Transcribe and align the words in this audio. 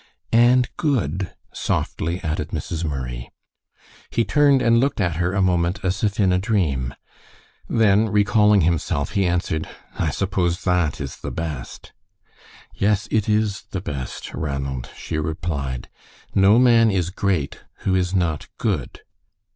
"And 0.33 0.67
good," 0.77 1.31
softly 1.53 2.23
added 2.23 2.49
Mrs. 2.49 2.83
Murray. 2.83 3.29
He 4.09 4.25
turned 4.25 4.59
and 4.59 4.79
looked 4.79 4.99
at 4.99 5.17
her 5.17 5.33
a 5.33 5.43
moment 5.43 5.81
as 5.85 6.03
if 6.03 6.19
in 6.19 6.33
a 6.33 6.39
dream. 6.39 6.95
Then, 7.69 8.09
recalling 8.09 8.61
himself, 8.61 9.11
he 9.11 9.27
answered, 9.27 9.69
"I 9.99 10.09
suppose 10.09 10.63
that 10.63 10.99
is 10.99 11.17
the 11.17 11.29
best." 11.29 11.93
"Yes, 12.73 13.07
it 13.11 13.29
is 13.29 13.65
the 13.69 13.79
best, 13.81 14.33
Ranald," 14.33 14.89
she 14.97 15.19
replied. 15.19 15.87
"No 16.33 16.57
man 16.57 16.89
is 16.89 17.11
great 17.11 17.59
who 17.81 17.93
is 17.93 18.11
not 18.15 18.47
good. 18.57 19.01